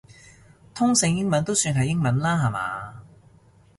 [0.73, 3.03] 通勝英文都算係英文啦下嘛